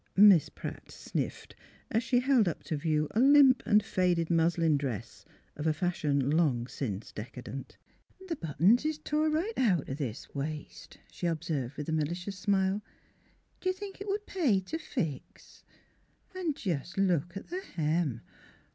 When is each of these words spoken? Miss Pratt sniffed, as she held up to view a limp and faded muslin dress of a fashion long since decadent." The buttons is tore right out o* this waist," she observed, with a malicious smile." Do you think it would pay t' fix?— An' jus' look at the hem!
Miss 0.17 0.49
Pratt 0.49 0.89
sniffed, 0.89 1.55
as 1.91 2.01
she 2.01 2.21
held 2.21 2.47
up 2.47 2.63
to 2.63 2.75
view 2.75 3.07
a 3.11 3.19
limp 3.19 3.61
and 3.67 3.83
faded 3.85 4.31
muslin 4.31 4.75
dress 4.75 5.25
of 5.55 5.67
a 5.67 5.73
fashion 5.73 6.27
long 6.31 6.65
since 6.65 7.11
decadent." 7.11 7.77
The 8.27 8.35
buttons 8.35 8.83
is 8.83 8.97
tore 8.97 9.29
right 9.29 9.55
out 9.57 9.87
o* 9.87 9.93
this 9.93 10.33
waist," 10.33 10.97
she 11.11 11.27
observed, 11.27 11.77
with 11.77 11.87
a 11.87 11.91
malicious 11.93 12.39
smile." 12.39 12.81
Do 13.61 13.69
you 13.69 13.73
think 13.73 14.01
it 14.01 14.07
would 14.07 14.25
pay 14.25 14.59
t' 14.59 14.79
fix?— 14.79 15.63
An' 16.35 16.55
jus' 16.55 16.97
look 16.97 17.37
at 17.37 17.49
the 17.49 17.61
hem! 17.61 18.21